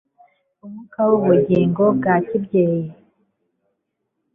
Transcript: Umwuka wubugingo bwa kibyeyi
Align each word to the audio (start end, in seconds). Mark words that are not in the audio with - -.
Umwuka 0.65 0.99
wubugingo 1.09 1.83
bwa 1.97 2.15
kibyeyi 2.27 2.89